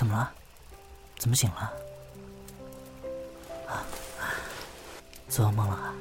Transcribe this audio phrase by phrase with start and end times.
[0.00, 0.32] 怎么了？
[1.18, 1.72] 怎么醒了？
[3.68, 3.84] 啊，
[5.28, 5.94] 做噩梦了啊？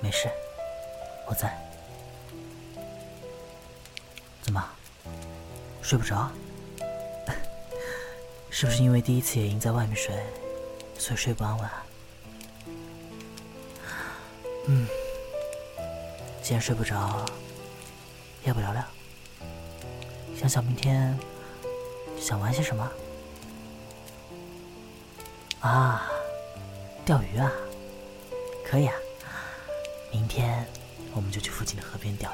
[0.00, 0.30] 没事，
[1.26, 1.54] 我在。
[4.40, 4.66] 怎么，
[5.82, 6.26] 睡不着？
[8.48, 10.16] 是不是因为第一次野营在外面睡，
[10.98, 11.68] 所以睡不安稳？
[14.68, 14.88] 嗯，
[16.42, 17.26] 既然睡不着，
[18.44, 18.82] 要不聊聊？
[20.34, 21.14] 想想明天
[22.20, 22.90] 想玩些什么？
[25.60, 26.10] 啊，
[27.04, 27.50] 钓鱼啊，
[28.64, 28.94] 可以啊。
[30.10, 30.66] 明天
[31.14, 32.32] 我们就去附近的河边钓。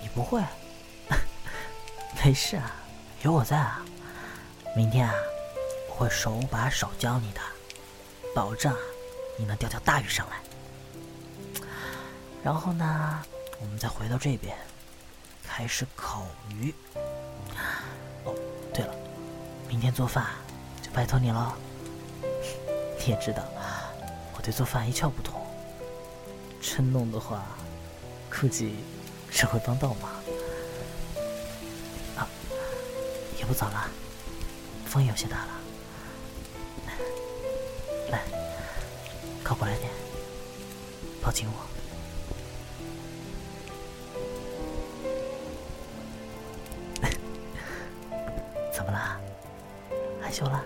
[0.00, 0.42] 你不会？
[2.24, 2.74] 没事啊，
[3.22, 3.84] 有我在啊。
[4.76, 5.14] 明天啊，
[5.88, 7.40] 我会手把手教你的，
[8.34, 8.74] 保证
[9.36, 10.36] 你能钓条大鱼上来。
[12.42, 13.22] 然后呢，
[13.60, 14.56] 我们再回到这边，
[15.54, 16.74] 开始烤鱼。
[18.24, 18.34] 哦，
[18.72, 18.94] 对了，
[19.68, 20.24] 明天做饭
[20.80, 21.54] 就拜托你了。
[22.98, 23.42] 你也知道，
[24.34, 25.38] 我对做饭一窍不通，
[26.58, 27.44] 真弄的话，
[28.30, 28.76] 估计
[29.30, 30.10] 只会帮倒忙。
[32.16, 32.26] 啊，
[33.38, 33.90] 也不早了，
[34.86, 35.48] 风有些大了。
[38.10, 38.22] 来，
[39.44, 39.90] 靠过来点，
[41.20, 41.81] 抱紧我。
[50.32, 50.64] 害羞了？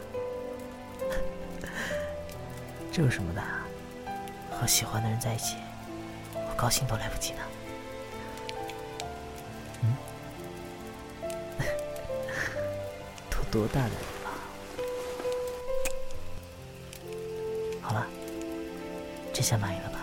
[2.93, 3.43] 这有什么的？
[4.49, 5.57] 和喜欢的人在一起，
[6.35, 7.41] 我高兴都来不及呢。
[9.83, 9.97] 嗯？
[13.29, 14.31] 都多大的人了？
[17.83, 18.07] 好了，
[19.33, 19.99] 这下满意了吧？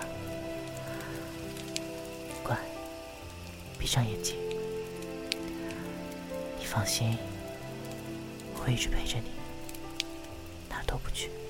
[2.44, 2.58] 乖，
[3.80, 4.36] 闭上眼睛。
[6.60, 7.18] 你放心，
[8.56, 9.32] 我会一直陪着你，
[10.94, 11.43] 都不去。